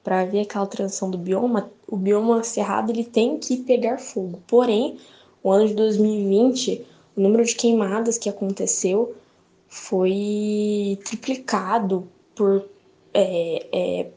para 0.06 0.24
ver 0.24 0.42
aquela 0.42 0.68
transição 0.68 1.10
do 1.10 1.18
bioma, 1.18 1.72
o 1.88 1.98
bioma 1.98 2.44
cerrado 2.44 2.92
ele 2.92 3.04
tem 3.04 3.40
que 3.40 3.58
pegar 3.58 3.98
fogo. 3.98 4.40
Porém, 4.46 5.00
o 5.42 5.52
ano 5.52 5.68
de 5.68 5.74
2020, 5.74 6.86
o 7.18 7.22
número 7.22 7.44
de 7.44 7.56
queimadas 7.56 8.16
que 8.16 8.30
aconteceu 8.30 9.16
foi 9.68 11.00
triplicado 11.04 12.08
por 12.36 12.64
é, 13.12 13.68
é, 13.74 14.12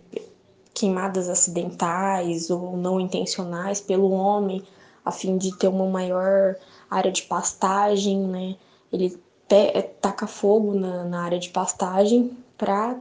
queimadas 0.74 1.26
acidentais 1.30 2.50
ou 2.50 2.76
não 2.76 3.00
intencionais 3.00 3.80
pelo 3.80 4.10
homem, 4.10 4.62
a 5.02 5.10
fim 5.10 5.38
de 5.38 5.56
ter 5.56 5.68
uma 5.68 5.86
maior 5.86 6.54
área 6.90 7.10
de 7.10 7.22
pastagem, 7.22 8.18
né? 8.26 8.56
Ele 8.92 9.18
te, 9.48 9.82
taca 10.02 10.26
fogo 10.26 10.74
na, 10.74 11.04
na 11.04 11.22
área 11.22 11.38
de 11.38 11.48
pastagem 11.48 12.36
para 12.58 12.94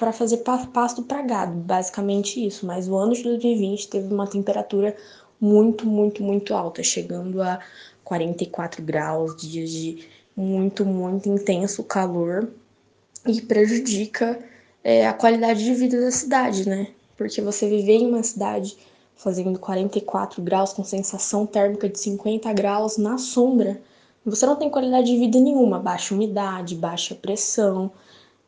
para 0.00 0.12
fazer 0.14 0.38
pasto 0.72 1.02
para 1.02 1.20
gado, 1.20 1.52
basicamente 1.52 2.44
isso. 2.44 2.64
Mas 2.64 2.88
o 2.88 2.96
ano 2.96 3.12
de 3.12 3.22
2020 3.22 3.88
teve 3.88 4.12
uma 4.12 4.26
temperatura 4.26 4.96
muito, 5.38 5.86
muito, 5.86 6.22
muito 6.22 6.54
alta, 6.54 6.82
chegando 6.82 7.42
a 7.42 7.60
44 8.02 8.82
graus, 8.82 9.36
dias 9.36 9.70
de 9.70 10.08
muito, 10.34 10.86
muito 10.86 11.28
intenso 11.28 11.84
calor 11.84 12.48
e 13.26 13.42
prejudica 13.42 14.38
é, 14.82 15.06
a 15.06 15.12
qualidade 15.12 15.62
de 15.62 15.74
vida 15.74 16.00
da 16.00 16.10
cidade, 16.10 16.66
né? 16.66 16.86
Porque 17.14 17.42
você 17.42 17.68
viver 17.68 17.98
em 17.98 18.06
uma 18.06 18.22
cidade 18.22 18.78
fazendo 19.14 19.58
44 19.58 20.40
graus 20.40 20.72
com 20.72 20.82
sensação 20.82 21.44
térmica 21.44 21.86
de 21.90 22.00
50 22.00 22.50
graus 22.54 22.96
na 22.96 23.18
sombra, 23.18 23.78
você 24.24 24.46
não 24.46 24.56
tem 24.56 24.70
qualidade 24.70 25.12
de 25.12 25.18
vida 25.18 25.38
nenhuma, 25.38 25.78
baixa 25.78 26.14
umidade, 26.14 26.74
baixa 26.74 27.14
pressão. 27.14 27.92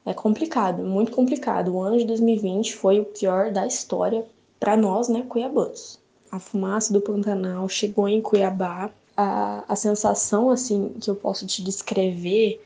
É 0.04 0.12
complicado, 0.12 0.82
muito 0.82 1.12
complicado. 1.12 1.74
O 1.74 1.80
ano 1.80 1.96
de 1.96 2.04
2020 2.04 2.74
foi 2.74 2.98
o 2.98 3.04
pior 3.04 3.52
da 3.52 3.66
história 3.66 4.24
para 4.58 4.76
nós, 4.76 5.08
né, 5.08 5.24
cuiabanos. 5.28 6.00
A 6.30 6.38
fumaça 6.38 6.92
do 6.92 7.00
Pantanal 7.00 7.68
chegou 7.68 8.08
em 8.08 8.20
Cuiabá. 8.20 8.90
A, 9.16 9.64
a 9.68 9.76
sensação, 9.76 10.50
assim, 10.50 10.94
que 11.00 11.10
eu 11.10 11.14
posso 11.14 11.46
te 11.46 11.62
descrever 11.62 12.60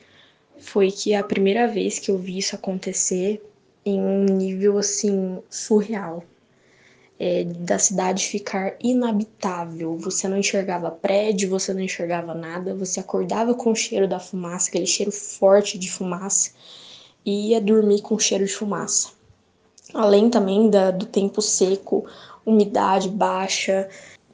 foi 0.58 0.90
que 0.90 1.12
é 1.12 1.18
a 1.18 1.24
primeira 1.24 1.66
vez 1.66 1.98
que 1.98 2.10
eu 2.10 2.16
vi 2.16 2.38
isso 2.38 2.54
acontecer 2.54 3.42
em 3.84 4.00
um 4.00 4.24
nível, 4.24 4.78
assim, 4.78 5.42
surreal. 5.50 6.22
É, 7.18 7.44
da 7.44 7.78
cidade 7.78 8.26
ficar 8.26 8.76
inabitável. 8.80 9.96
Você 9.98 10.28
não 10.28 10.36
enxergava 10.36 10.90
prédio, 10.90 11.48
você 11.48 11.72
não 11.72 11.80
enxergava 11.80 12.34
nada, 12.34 12.74
você 12.74 13.00
acordava 13.00 13.54
com 13.54 13.72
o 13.72 13.76
cheiro 13.76 14.06
da 14.06 14.20
fumaça, 14.20 14.68
aquele 14.68 14.86
cheiro 14.86 15.10
forte 15.10 15.78
de 15.78 15.90
fumaça, 15.90 16.50
e 17.26 17.50
ia 17.50 17.60
dormir 17.60 18.00
com 18.00 18.18
cheiro 18.18 18.46
de 18.46 18.54
fumaça 18.54 19.16
além 19.94 20.28
também 20.30 20.68
da, 20.68 20.90
do 20.90 21.06
tempo 21.06 21.40
seco, 21.40 22.04
umidade 22.44 23.08
baixa, 23.08 23.88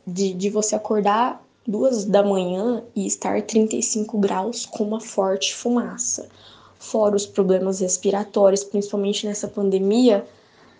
de, 0.06 0.32
de 0.34 0.50
você 0.50 0.74
acordar 0.74 1.42
duas 1.66 2.04
da 2.04 2.22
manhã 2.22 2.82
e 2.94 3.06
estar 3.06 3.40
35 3.42 4.18
graus 4.18 4.66
com 4.66 4.84
uma 4.84 5.00
forte 5.00 5.54
fumaça. 5.54 6.28
Fora 6.78 7.14
os 7.14 7.24
problemas 7.24 7.78
respiratórios, 7.78 8.64
principalmente 8.64 9.24
nessa 9.24 9.46
pandemia, 9.46 10.26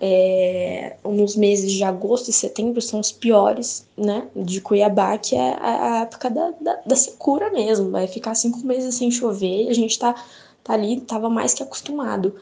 é, 0.01 0.97
nos 1.05 1.37
meses 1.37 1.71
de 1.71 1.85
agosto 1.85 2.29
e 2.29 2.33
setembro 2.33 2.83
são 2.83 2.99
os 2.99 3.13
piores, 3.13 3.87
né, 3.97 4.27
de 4.35 4.61
Cuiabá, 4.61 5.17
que 5.17 5.37
é 5.37 5.57
a, 5.61 5.95
a 5.95 6.01
época 6.01 6.29
da, 6.29 6.53
da, 6.61 6.81
da, 6.85 6.97
secura 6.97 7.51
mesmo, 7.53 7.89
vai 7.89 8.09
ficar 8.09 8.35
cinco 8.35 8.59
meses 8.67 8.97
sem 8.97 9.13
chover 9.13 9.67
e 9.67 9.69
a 9.69 9.73
gente 9.73 9.97
tá, 9.97 10.17
tá 10.65 10.75
ali, 10.75 11.01
tava 11.01 11.29
mais 11.29 11.55
que 11.55 11.63
acostumado 11.63 12.35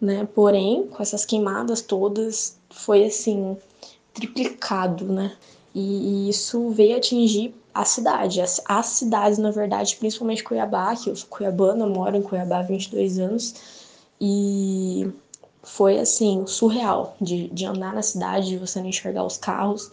né? 0.00 0.26
Porém, 0.34 0.86
com 0.86 1.02
essas 1.02 1.24
queimadas 1.24 1.82
todas, 1.82 2.56
foi 2.70 3.04
assim, 3.04 3.56
triplicado, 4.14 5.04
né? 5.04 5.36
E, 5.74 6.26
e 6.26 6.28
isso 6.30 6.70
veio 6.70 6.96
atingir 6.96 7.54
a 7.74 7.84
cidade, 7.84 8.40
as, 8.40 8.60
as, 8.66 8.86
cidades, 8.86 9.38
na 9.38 9.50
verdade, 9.50 9.96
principalmente 9.96 10.42
Cuiabá, 10.42 10.96
que 10.96 11.10
eu 11.10 11.16
sou 11.16 11.28
cuiabana, 11.28 11.86
moro 11.86 12.16
em 12.16 12.22
Cuiabá 12.22 12.58
há 12.60 12.62
22 12.62 13.18
anos, 13.18 13.54
e 14.20 15.08
foi 15.62 15.98
assim, 15.98 16.44
surreal 16.46 17.16
de, 17.20 17.48
de 17.48 17.66
andar 17.66 17.94
na 17.94 18.02
cidade, 18.02 18.48
de 18.48 18.56
você 18.56 18.80
não 18.80 18.88
enxergar 18.88 19.24
os 19.24 19.36
carros, 19.36 19.90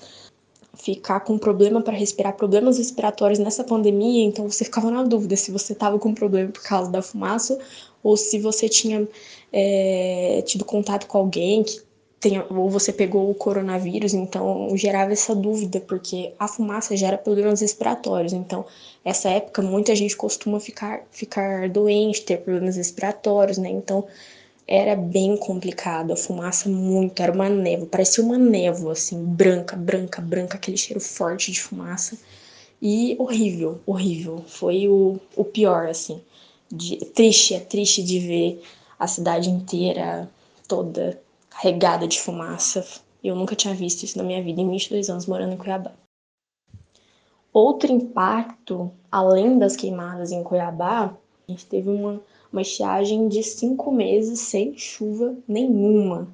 ficar 0.76 1.22
com 1.22 1.38
problema 1.38 1.82
para 1.82 1.94
respirar, 1.96 2.34
problemas 2.34 2.78
respiratórios 2.78 3.40
nessa 3.40 3.64
pandemia, 3.64 4.26
então 4.26 4.50
você 4.50 4.66
ficava 4.66 4.92
na 4.92 5.04
dúvida 5.04 5.36
se 5.36 5.52
você 5.52 5.74
estava 5.74 5.98
com 6.00 6.14
problema 6.14 6.52
por 6.52 6.64
causa 6.64 6.92
da 6.92 7.02
fumaça 7.02 7.58
ou 8.04 8.16
se 8.16 8.40
você 8.40 8.70
tinha 8.70 9.08
é, 9.52 10.44
tido 10.46 10.64
contato 10.64 11.08
com 11.08 11.18
alguém 11.18 11.64
que 11.64 11.82
tenha, 12.20 12.46
ou 12.50 12.70
você 12.70 12.92
pegou 12.92 13.30
o 13.30 13.36
coronavírus, 13.36 14.14
então 14.14 14.76
gerava 14.76 15.14
essa 15.14 15.36
dúvida, 15.36 15.80
porque 15.80 16.34
a 16.40 16.48
fumaça 16.48 16.96
gera 16.96 17.18
problemas 17.18 17.62
respiratórios, 17.62 18.34
então 18.34 18.66
essa 19.04 19.30
época 19.30 19.62
muita 19.62 19.96
gente 19.96 20.16
costuma 20.16 20.60
ficar, 20.60 21.04
ficar 21.12 21.70
doente, 21.70 22.22
ter 22.22 22.38
problemas 22.38 22.78
respiratórios, 22.78 23.58
né, 23.58 23.70
então 23.70 24.06
era 24.68 24.96
bem 24.96 25.38
complicado, 25.38 26.12
a 26.12 26.18
fumaça 26.18 26.68
muito, 26.70 27.22
era 27.22 27.32
uma 27.32 27.50
névoa, 27.50 27.88
parecia 27.88 28.24
uma 28.24 28.38
névoa, 28.38 28.94
assim, 28.94 29.24
branca, 29.24 29.76
branca, 29.76 30.22
branca, 30.22 30.58
aquele 30.58 30.78
cheiro 30.78 31.00
forte 31.00 31.52
de 31.52 31.62
fumaça, 31.62 32.18
e 32.82 33.16
horrível, 33.20 33.80
horrível, 33.86 34.44
foi 34.48 34.88
o, 34.88 35.20
o 35.36 35.44
pior, 35.44 35.88
assim 35.88 36.22
de, 36.72 36.98
triste, 36.98 37.54
é 37.54 37.60
triste 37.60 38.04
de 38.04 38.20
ver 38.20 38.64
a 38.98 39.08
cidade 39.08 39.50
inteira 39.50 40.30
toda 40.68 41.22
carregada 41.50 42.08
de 42.08 42.20
fumaça. 42.20 42.86
Eu 43.24 43.36
nunca 43.36 43.56
tinha 43.56 43.74
visto 43.74 44.04
isso 44.04 44.18
na 44.18 44.24
minha 44.24 44.44
vida 44.44 44.62
em 44.62 44.70
22 44.70 45.10
anos 45.10 45.26
morando 45.26 45.54
em 45.54 45.58
Cuiabá. 45.58 45.94
Outro 47.54 47.92
impacto, 47.92 48.92
além 49.12 49.58
das 49.58 49.76
queimadas 49.76 50.32
em 50.32 50.44
Cuiabá, 50.44 51.16
a 51.48 51.52
gente 51.52 51.66
teve 51.66 51.90
uma, 51.90 52.22
uma 52.56 52.62
estiagem 52.62 53.28
de 53.28 53.44
cinco 53.44 53.92
meses 53.92 54.40
sem 54.40 54.78
chuva 54.78 55.36
nenhuma. 55.46 56.30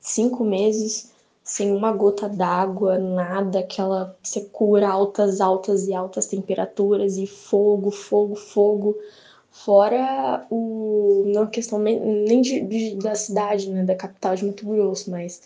Cinco 0.00 0.42
meses 0.42 1.12
sem 1.44 1.70
uma 1.70 1.92
gota 1.92 2.28
d'água, 2.28 2.98
nada, 2.98 3.58
aquela 3.58 4.16
secura, 4.22 4.88
altas, 4.88 5.38
altas 5.38 5.86
e 5.86 5.92
altas 5.92 6.26
temperaturas 6.26 7.18
e 7.18 7.26
fogo, 7.26 7.90
fogo, 7.90 8.36
fogo. 8.36 8.96
Fora 9.50 10.46
o. 10.50 11.24
Não 11.26 11.46
questão 11.46 11.78
nem 11.78 12.40
de, 12.40 12.60
de, 12.60 12.94
da 12.96 13.14
cidade, 13.14 13.68
né, 13.68 13.84
da 13.84 13.94
capital 13.94 14.34
de 14.36 14.46
Mato 14.46 14.64
Grosso, 14.64 15.10
mas 15.10 15.42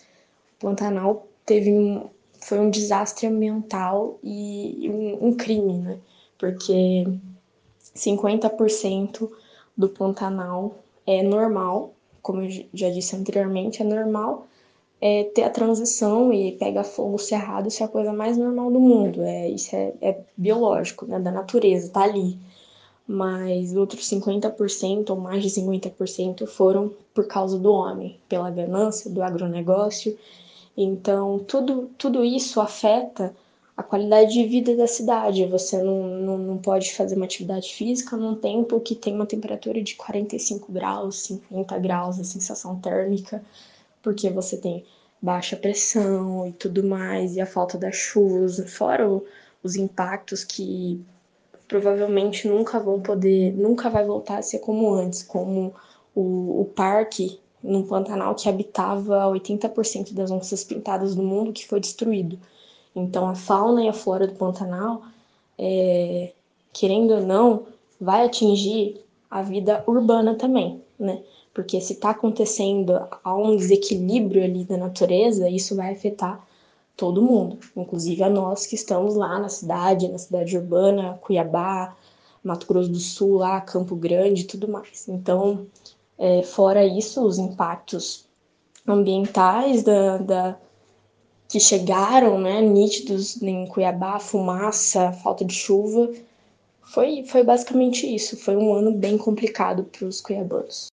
Pantanal 0.61 1.27
teve 1.45 1.73
um, 1.73 2.09
foi 2.39 2.61
um 2.61 2.71
desastre 2.71 3.27
ambiental 3.27 4.19
e 4.23 4.89
um, 4.89 5.29
um 5.29 5.35
crime, 5.35 5.79
né? 5.79 5.99
Porque 6.39 7.05
50% 7.97 9.29
do 9.77 9.89
Pantanal 9.89 10.77
é 11.07 11.23
normal, 11.23 11.93
como 12.23 12.43
eu 12.43 12.67
já 12.73 12.91
disse 12.91 13.17
anteriormente, 13.17 13.83
é 13.83 13.85
normal 13.85 14.47
é, 15.01 15.25
ter 15.25 15.43
a 15.43 15.51
transição 15.51 16.33
e 16.33 16.53
pegar 16.53 16.85
fogo 16.85 17.19
cerrado, 17.19 17.69
isso 17.69 17.83
é 17.83 17.87
a 17.87 17.89
coisa 17.89 18.13
mais 18.13 18.39
normal 18.39 18.71
do 18.71 18.81
mundo. 18.81 19.23
É, 19.23 19.49
isso 19.49 19.75
é, 19.77 19.93
é 20.01 20.21
biológico, 20.37 21.07
né, 21.07 21.19
da 21.19 21.31
natureza, 21.31 21.91
tá 21.91 22.03
ali 22.05 22.39
mas 23.07 23.77
outros 23.77 24.09
50% 24.09 25.11
ou 25.11 25.17
mais 25.17 25.43
de 25.43 25.51
50% 25.51 26.47
foram 26.47 26.91
por 27.13 27.27
causa 27.27 27.59
do 27.59 27.71
homem, 27.71 28.19
pela 28.29 28.51
ganância, 28.51 29.11
do 29.11 29.23
agronegócio. 29.23 30.17
Então, 30.77 31.39
tudo, 31.39 31.91
tudo 31.99 32.25
isso 32.25 32.61
afeta 32.61 33.35
a 33.77 33.83
qualidade 33.83 34.33
de 34.33 34.47
vida 34.47 34.77
da 34.77 34.87
cidade. 34.87 35.47
Você 35.47 35.83
não, 35.83 36.05
não, 36.05 36.39
não 36.39 36.59
pode 36.59 36.93
fazer 36.95 37.17
uma 37.17 37.25
atividade 37.25 37.75
física 37.75 38.17
num 38.17 38.35
tempo 38.37 38.81
que 38.81 38.95
tem 38.95 39.15
uma 39.15 39.27
temperatura 39.27 39.83
de 39.83 39.97
45 39.97 40.73
graus, 40.73 41.23
50 41.23 41.79
graus, 41.79 42.21
a 42.21 42.25
sensação 42.25 42.79
térmica, 42.81 43.45
porque 44.03 44.31
você 44.31 44.57
tem 44.57 44.85
baixa 45.21 45.57
pressão 45.57 46.47
e 46.47 46.53
tudo 46.53 46.85
mais, 46.85 47.35
e 47.37 47.41
a 47.41 47.47
falta 47.47 47.79
das 47.79 47.97
chuvas, 47.97 48.63
fora 48.73 49.09
o, 49.09 49.25
os 49.63 49.75
impactos 49.75 50.45
que 50.45 51.03
provavelmente 51.67 52.47
nunca 52.47 52.79
vão 52.79 53.01
poder, 53.01 53.53
nunca 53.53 53.89
vai 53.89 54.05
voltar 54.05 54.39
a 54.39 54.43
ser 54.43 54.59
como 54.59 54.93
antes, 54.93 55.23
como 55.23 55.75
o, 56.15 56.61
o 56.61 56.65
parque 56.67 57.41
no 57.63 57.87
Pantanal 57.87 58.35
que 58.35 58.49
habitava 58.49 59.25
80% 59.25 60.13
das 60.13 60.31
onças 60.31 60.63
pintadas 60.63 61.15
do 61.15 61.23
mundo 61.23 61.53
que 61.53 61.67
foi 61.67 61.81
destruído. 61.81 62.39
Então 62.95 63.29
a 63.29 63.35
fauna 63.35 63.83
e 63.85 63.89
a 63.89 63.93
flora 63.93 64.27
do 64.27 64.35
Pantanal, 64.35 65.03
é, 65.59 66.33
querendo 66.73 67.15
ou 67.15 67.21
não, 67.21 67.67
vai 68.01 68.25
atingir 68.25 69.01
a 69.31 69.43
vida 69.43 69.83
urbana 69.87 70.35
também, 70.35 70.83
né? 70.99 71.23
Porque 71.53 71.81
se 71.81 71.95
está 71.95 72.11
acontecendo 72.11 73.01
há 73.23 73.37
um 73.37 73.57
desequilíbrio 73.57 74.45
ali 74.45 74.65
da 74.65 74.77
natureza, 74.77 75.49
isso 75.49 75.77
vai 75.77 75.93
afetar 75.93 76.45
todo 76.97 77.23
mundo, 77.23 77.59
inclusive 77.77 78.23
a 78.23 78.31
nós 78.31 78.67
que 78.67 78.75
estamos 78.75 79.15
lá 79.17 79.39
na 79.39 79.49
cidade, 79.49 80.09
na 80.09 80.19
cidade 80.19 80.57
urbana, 80.57 81.19
Cuiabá, 81.21 81.97
Mato 82.43 82.67
Grosso 82.67 82.91
do 82.91 82.99
Sul, 82.99 83.39
lá, 83.39 83.61
Campo 83.61 83.97
Grande 83.97 84.43
e 84.43 84.47
tudo 84.47 84.69
mais. 84.69 85.09
Então, 85.09 85.67
é, 86.19 86.43
fora 86.43 86.85
isso, 86.85 87.25
os 87.25 87.39
impactos 87.39 88.27
ambientais 88.87 89.83
da, 89.83 90.19
da, 90.19 90.59
que 91.55 91.61
chegaram, 91.61 92.37
né, 92.41 92.61
nítidos 92.61 93.41
em 93.41 93.65
Cuiabá, 93.69 94.19
fumaça, 94.19 95.13
falta 95.13 95.45
de 95.45 95.55
chuva, 95.55 96.13
foi, 96.83 97.23
foi 97.23 97.45
basicamente 97.45 98.13
isso. 98.13 98.37
Foi 98.37 98.57
um 98.57 98.75
ano 98.75 98.91
bem 98.91 99.17
complicado 99.17 99.85
para 99.85 100.05
os 100.05 100.21
cuiabanos. 100.21 100.89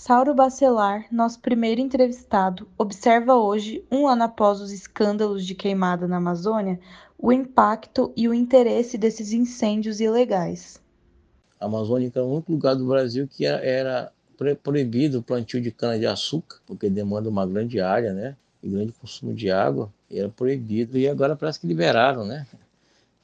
Sauro 0.00 0.34
Bacelar, 0.34 1.06
nosso 1.12 1.38
primeiro 1.38 1.80
entrevistado, 1.80 2.66
observa 2.76 3.36
hoje, 3.36 3.84
um 3.88 4.08
ano 4.08 4.24
após 4.24 4.60
os 4.60 4.72
escândalos 4.72 5.46
de 5.46 5.54
queimada 5.54 6.08
na 6.08 6.16
Amazônia, 6.16 6.80
o 7.16 7.32
impacto 7.32 8.12
e 8.16 8.28
o 8.28 8.34
interesse 8.34 8.98
desses 8.98 9.32
incêndios 9.32 10.00
ilegais. 10.00 10.82
A 11.60 11.66
Amazônia 11.66 12.10
é 12.12 12.20
o 12.20 12.26
único 12.26 12.50
lugar 12.50 12.74
do 12.74 12.84
Brasil 12.84 13.28
que 13.28 13.46
era, 13.46 14.10
proibido 14.60 15.20
o 15.20 15.22
plantio 15.22 15.60
de 15.60 15.70
cana-de-açúcar, 15.70 16.58
porque 16.66 16.90
demanda 16.90 17.28
uma 17.28 17.46
grande 17.46 17.80
área, 17.80 18.12
né? 18.12 18.36
E 18.62 18.68
grande 18.68 18.92
consumo 18.92 19.34
de 19.34 19.50
água, 19.50 19.92
era 20.10 20.28
proibido, 20.28 20.98
e 20.98 21.08
agora 21.08 21.36
parece 21.36 21.60
que 21.60 21.66
liberaram, 21.66 22.24
né? 22.24 22.46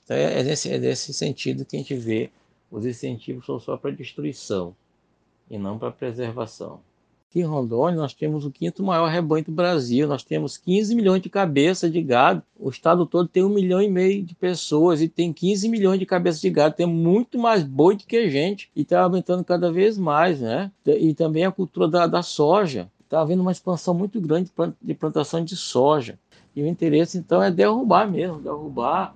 Então 0.04 0.16
é, 0.16 0.40
é 0.40 0.42
nesse, 0.42 0.70
é 0.72 0.94
sentido 0.94 1.64
que 1.64 1.76
a 1.76 1.78
gente 1.78 1.94
vê 1.94 2.30
Os 2.70 2.84
incentivos 2.84 3.46
são 3.46 3.58
só 3.58 3.76
para 3.76 3.90
destruição 3.90 4.74
e 5.50 5.58
não 5.58 5.78
para 5.78 5.90
preservação. 5.90 6.80
Aqui 7.34 7.40
em 7.40 7.44
Rondônia, 7.44 7.98
nós 7.98 8.14
temos 8.14 8.44
o 8.44 8.50
quinto 8.50 8.80
maior 8.84 9.08
rebanho 9.08 9.44
do 9.44 9.50
Brasil. 9.50 10.06
Nós 10.06 10.22
temos 10.22 10.56
15 10.56 10.94
milhões 10.94 11.20
de 11.20 11.28
cabeças 11.28 11.92
de 11.92 12.00
gado. 12.00 12.40
O 12.56 12.70
estado 12.70 13.04
todo 13.04 13.28
tem 13.28 13.42
um 13.42 13.48
milhão 13.48 13.82
e 13.82 13.90
meio 13.90 14.22
de 14.22 14.36
pessoas 14.36 15.02
e 15.02 15.08
tem 15.08 15.32
15 15.32 15.68
milhões 15.68 15.98
de 15.98 16.06
cabeças 16.06 16.40
de 16.40 16.48
gado. 16.48 16.76
Tem 16.76 16.86
muito 16.86 17.36
mais 17.36 17.64
boi 17.64 17.96
do 17.96 18.04
que 18.04 18.30
gente 18.30 18.70
e 18.74 18.82
está 18.82 19.02
aumentando 19.02 19.44
cada 19.44 19.72
vez 19.72 19.98
mais, 19.98 20.40
né? 20.40 20.70
E 20.86 21.12
também 21.12 21.44
a 21.44 21.50
cultura 21.50 21.88
da, 21.88 22.06
da 22.06 22.22
soja. 22.22 22.88
Está 23.14 23.22
havendo 23.22 23.42
uma 23.42 23.52
expansão 23.52 23.94
muito 23.94 24.20
grande 24.20 24.50
de 24.82 24.92
plantação 24.92 25.44
de 25.44 25.56
soja. 25.56 26.18
E 26.54 26.60
o 26.60 26.66
interesse, 26.66 27.16
então, 27.16 27.40
é 27.40 27.48
derrubar 27.48 28.10
mesmo, 28.10 28.40
derrubar 28.40 29.14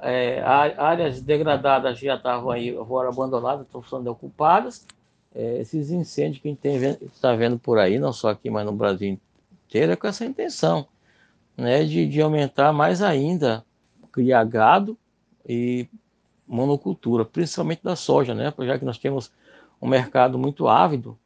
é, 0.00 0.40
áreas 0.40 1.20
degradadas 1.20 1.98
já 1.98 2.14
estavam 2.14 2.52
aí, 2.52 2.70
agora 2.70 3.08
abandonadas, 3.08 3.66
estão 3.66 3.82
sendo 3.82 4.08
ocupadas, 4.12 4.86
é, 5.34 5.60
esses 5.60 5.90
incêndios 5.90 6.40
que 6.40 6.48
a 6.48 6.52
gente 6.52 7.04
está 7.04 7.34
vendo 7.34 7.58
por 7.58 7.80
aí, 7.80 7.98
não 7.98 8.12
só 8.12 8.30
aqui, 8.30 8.48
mas 8.48 8.64
no 8.64 8.72
Brasil 8.72 9.18
inteiro, 9.66 9.90
é 9.90 9.96
com 9.96 10.06
essa 10.06 10.24
intenção 10.24 10.86
né, 11.56 11.82
de, 11.82 12.06
de 12.06 12.22
aumentar 12.22 12.72
mais 12.72 13.02
ainda, 13.02 13.64
criar 14.12 14.44
gado 14.44 14.96
e 15.48 15.88
monocultura, 16.46 17.24
principalmente 17.24 17.82
da 17.82 17.96
soja, 17.96 18.34
né, 18.34 18.54
já 18.60 18.78
que 18.78 18.84
nós 18.84 18.98
temos 18.98 19.32
um 19.80 19.88
mercado 19.88 20.38
muito 20.38 20.68
ávido, 20.68 21.18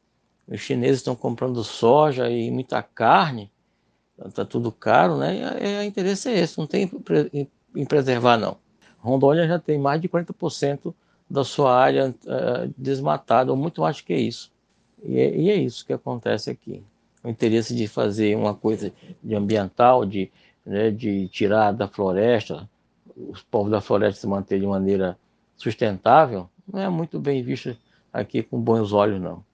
os 0.48 0.60
chineses 0.60 0.98
estão 0.98 1.16
comprando 1.16 1.62
soja 1.64 2.30
e 2.30 2.50
muita 2.50 2.82
carne, 2.82 3.50
está 4.24 4.44
tudo 4.44 4.70
caro, 4.70 5.16
né? 5.16 5.36
E 5.36 5.74
é, 5.74 5.80
o 5.80 5.82
interesse 5.82 6.28
é 6.28 6.38
esse, 6.38 6.58
não 6.58 6.66
tem 6.66 6.90
em 7.74 7.84
preservar 7.84 8.38
não. 8.38 8.56
Rondônia 8.98 9.46
já 9.46 9.58
tem 9.58 9.78
mais 9.78 10.00
de 10.00 10.08
40% 10.08 10.94
da 11.28 11.44
sua 11.44 11.76
área 11.76 12.14
uh, 12.24 12.74
desmatada, 12.76 13.50
ou 13.50 13.56
muito 13.56 13.80
mais 13.80 14.00
que 14.00 14.14
isso. 14.14 14.50
E 15.02 15.18
é, 15.18 15.36
e 15.36 15.50
é, 15.50 15.54
isso 15.54 15.84
que 15.84 15.92
acontece 15.92 16.50
aqui. 16.50 16.82
O 17.22 17.28
interesse 17.28 17.74
de 17.74 17.86
fazer 17.86 18.36
uma 18.36 18.54
coisa 18.54 18.92
de 19.22 19.34
ambiental, 19.34 20.06
de, 20.06 20.30
né, 20.64 20.90
de 20.90 21.28
tirar 21.28 21.72
da 21.72 21.88
floresta, 21.88 22.68
os 23.16 23.42
povos 23.42 23.70
da 23.70 23.80
floresta 23.80 24.20
se 24.20 24.26
manter 24.26 24.60
de 24.60 24.66
maneira 24.66 25.18
sustentável, 25.56 26.48
não 26.70 26.80
é 26.80 26.88
muito 26.88 27.18
bem 27.18 27.42
visto 27.42 27.76
aqui 28.12 28.42
com 28.42 28.60
bons 28.60 28.92
olhos, 28.92 29.20
não. 29.20 29.44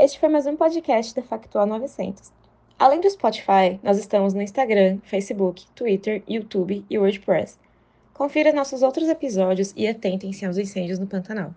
Este 0.00 0.20
foi 0.20 0.28
mais 0.28 0.46
um 0.46 0.54
podcast 0.54 1.12
da 1.12 1.22
Factual 1.22 1.66
900. 1.66 2.30
Além 2.78 3.00
do 3.00 3.10
Spotify, 3.10 3.80
nós 3.82 3.98
estamos 3.98 4.32
no 4.32 4.40
Instagram, 4.40 4.98
Facebook, 5.02 5.66
Twitter, 5.74 6.22
YouTube 6.28 6.84
e 6.88 6.96
WordPress. 6.96 7.58
Confira 8.14 8.52
nossos 8.52 8.82
outros 8.82 9.08
episódios 9.08 9.74
e 9.76 9.88
atentem-se 9.88 10.46
aos 10.46 10.56
incêndios 10.56 11.00
no 11.00 11.08
Pantanal. 11.08 11.52